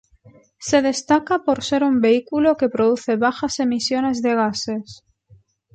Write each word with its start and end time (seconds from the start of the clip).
Se 0.57 0.81
destaca 0.81 1.43
por 1.45 1.63
ser 1.63 1.83
un 1.83 2.01
vehículo 2.01 2.57
que 2.57 2.69
produce 2.69 3.17
bajas 3.17 3.59
emisiones 3.59 4.23
de 4.23 4.33
gases. 4.33 5.03